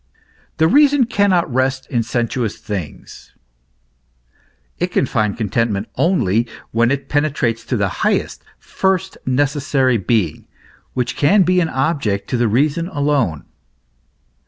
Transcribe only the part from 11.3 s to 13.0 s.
be an object to the reason